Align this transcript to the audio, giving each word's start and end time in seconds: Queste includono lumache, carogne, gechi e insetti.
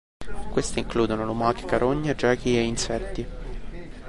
Queste 0.49 0.79
includono 0.79 1.23
lumache, 1.27 1.65
carogne, 1.65 2.15
gechi 2.15 2.57
e 2.57 2.61
insetti. 2.61 3.25